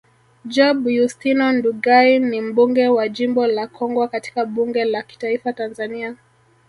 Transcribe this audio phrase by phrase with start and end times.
[0.53, 6.15] Job Yustino Ndugai ni mbunge wa jimbo la Kongwa katika bunge la kitaifa Tanzania